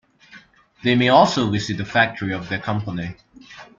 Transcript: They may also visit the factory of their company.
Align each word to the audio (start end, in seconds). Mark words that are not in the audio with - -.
They 0.83 0.95
may 0.95 1.09
also 1.09 1.51
visit 1.51 1.77
the 1.77 1.85
factory 1.85 2.33
of 2.33 2.49
their 2.49 2.57
company. 2.57 3.15